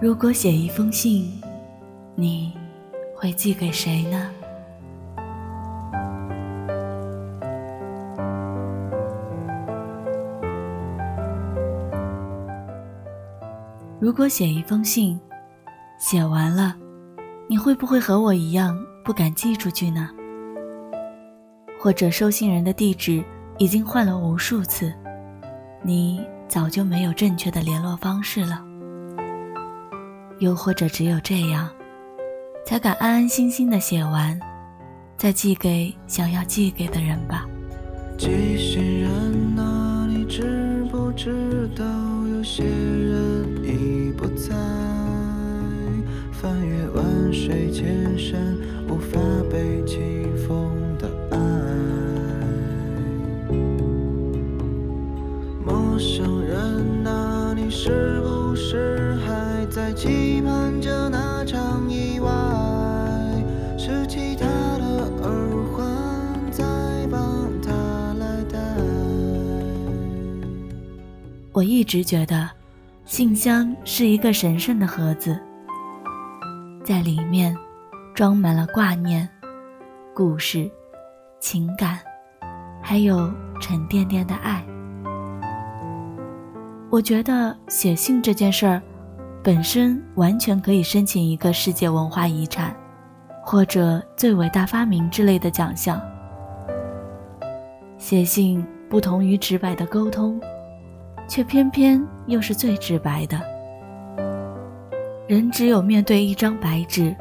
[0.00, 1.28] 如果写一封信，
[2.14, 2.56] 你
[3.16, 4.30] 会寄给谁呢？
[13.98, 15.18] 如果写一封信，
[15.98, 16.76] 写完了，
[17.48, 20.10] 你会不会和我一样不敢寄出去呢？
[21.76, 23.24] 或者收信人的地址
[23.58, 24.94] 已经换了无数次，
[25.82, 28.67] 你早就没有正确的联络方式了？
[30.40, 31.68] 又或者只有这样，
[32.64, 34.38] 才敢安安心心的写完，
[35.16, 37.44] 再寄给想要寄给的人吧。
[38.16, 39.10] 寄信人
[39.56, 41.84] 啊，你知不知道
[42.34, 44.54] 有些人已不在？
[46.32, 48.40] 翻越万水千山，
[48.88, 49.18] 无法
[49.50, 49.98] 被起
[50.46, 51.38] 风的爱。
[55.64, 58.17] 陌生人啊，你是
[71.58, 72.48] 我一直觉得，
[73.04, 75.36] 信箱是一个神圣的盒子，
[76.84, 77.52] 在里面
[78.14, 79.28] 装满了挂念、
[80.14, 80.70] 故事、
[81.40, 81.98] 情感，
[82.80, 83.28] 还有
[83.60, 84.64] 沉甸甸的爱。
[86.90, 88.80] 我觉得写信这件事儿，
[89.42, 92.72] 本身完全可以申请一个世界文化遗产，
[93.44, 96.00] 或者最伟大发明之类的奖项。
[97.96, 100.40] 写信不同于直白的沟通，
[101.28, 103.38] 却偏偏又是最直白的。
[105.28, 107.14] 人只有面对一张白纸，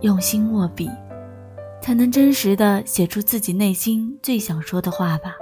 [0.00, 0.90] 用心握笔，
[1.80, 5.36] 才能真实的写出自己内心最想说的话吧。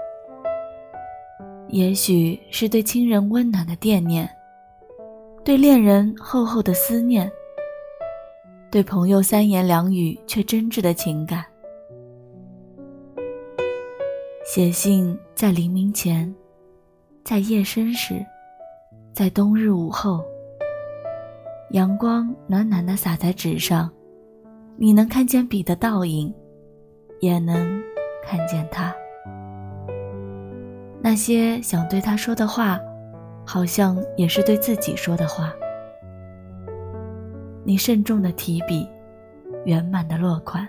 [1.69, 4.29] 也许是对亲人温暖的惦念，
[5.43, 7.29] 对恋人厚厚的思念，
[8.71, 11.43] 对朋友三言两语却真挚的情感。
[14.47, 16.33] 写信在黎明前，
[17.25, 18.23] 在夜深时，
[19.15, 20.23] 在冬日午后，
[21.71, 23.91] 阳光暖暖的洒在纸上，
[24.77, 26.31] 你能看见笔的倒影，
[27.21, 27.83] 也能
[28.23, 28.95] 看见他。
[31.01, 32.79] 那些想对他说的话，
[33.47, 35.51] 好像也是对自己说的话。
[37.65, 38.87] 你慎重的提笔，
[39.65, 40.69] 圆满的落款，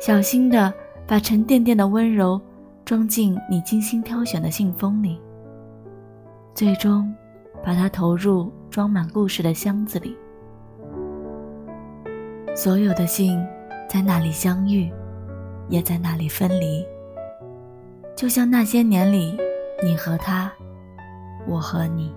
[0.00, 0.74] 小心的
[1.06, 2.40] 把沉甸甸的温柔
[2.84, 5.20] 装进你精心挑选的信封里，
[6.58, 7.14] 最终
[7.62, 10.18] 把它投入装满故事的箱子里。
[12.52, 13.38] 所有的信，
[13.88, 14.92] 在那里相遇，
[15.68, 16.84] 也在那里分离。
[18.16, 19.38] 就像那些年里，
[19.84, 20.50] 你和他，
[21.46, 22.12] 我和你，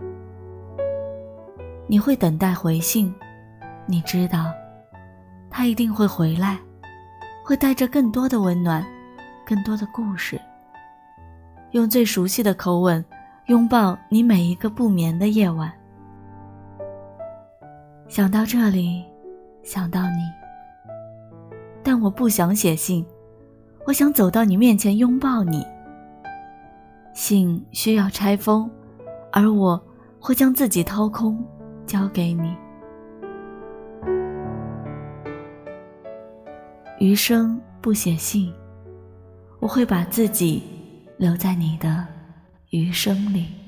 [1.85, 3.13] 你会等待回信，
[3.85, 4.51] 你知道，
[5.51, 6.57] 他一定会回来，
[7.45, 8.83] 会带着更多的温暖，
[9.45, 10.41] 更多的故事，
[11.73, 13.05] 用最熟悉的口吻
[13.47, 15.71] 拥抱你每一个不眠的夜晚。
[18.07, 19.03] 想到这里，
[19.63, 20.17] 想到你，
[21.83, 23.05] 但我不想写信，
[23.85, 25.65] 我想走到你面前拥抱你。
[27.13, 28.69] 信需要拆封，
[29.31, 29.81] 而我
[30.19, 31.43] 会将自己掏空，
[31.85, 32.55] 交给你。
[36.99, 38.53] 余生不写信，
[39.59, 40.63] 我会把自己
[41.17, 42.05] 留在你的
[42.71, 43.61] 余生里。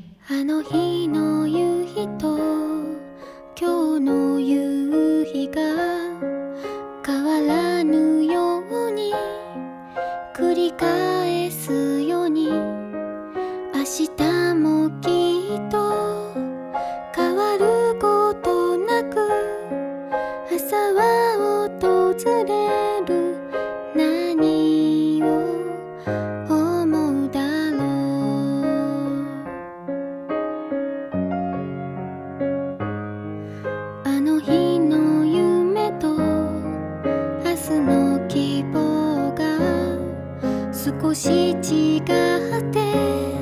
[40.84, 42.04] 少し違っ
[42.74, 43.33] て